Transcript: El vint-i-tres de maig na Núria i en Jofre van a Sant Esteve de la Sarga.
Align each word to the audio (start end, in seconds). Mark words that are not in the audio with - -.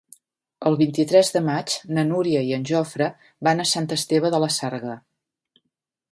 El 0.67 0.75
vint-i-tres 0.77 1.27
de 1.33 1.41
maig 1.49 1.75
na 1.97 2.05
Núria 2.11 2.41
i 2.47 2.49
en 2.57 2.65
Jofre 2.69 3.09
van 3.49 3.61
a 3.61 3.67
Sant 3.73 3.89
Esteve 3.97 4.33
de 4.37 4.41
la 4.45 4.49
Sarga. 4.57 4.97